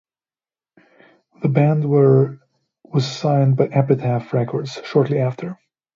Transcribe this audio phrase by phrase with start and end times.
[1.43, 2.39] The band were
[2.83, 5.59] was signed by Epitaph Records shortly after.